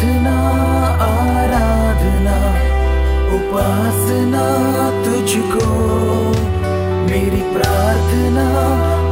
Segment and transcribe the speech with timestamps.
[0.00, 0.36] आराधना
[1.04, 2.36] आराधना
[3.36, 4.44] उपासना
[5.04, 5.66] तुझको।
[7.10, 8.46] मेरी प्रार्थना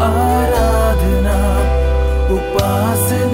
[0.09, 1.37] आराधना
[2.37, 3.28] उपासना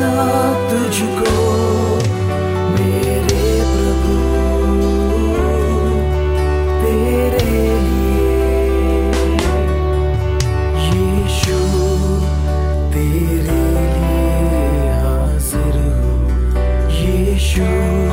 [17.56, 18.03] you.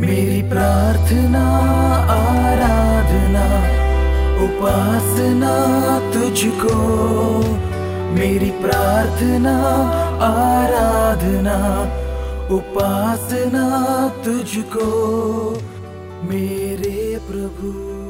[0.00, 1.44] मेरी प्रार्थना
[2.10, 3.44] आराधना
[4.44, 5.54] उपासना
[6.10, 6.76] तुझको।
[8.12, 9.56] मेरी प्रार्थना
[10.22, 11.82] आराधना
[12.54, 14.88] उपासना तुझको।
[16.24, 18.09] मेरे प्रभु।